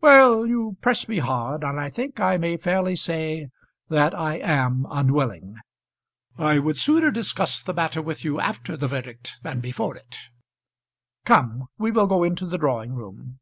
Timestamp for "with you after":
8.02-8.76